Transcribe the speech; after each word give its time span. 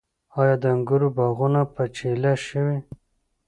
آیا 0.39 0.55
د 0.61 0.63
انګورو 0.73 1.07
باغونه 1.17 1.61
په 1.73 1.83
چیله 1.95 2.33
شوي؟ 2.47 2.77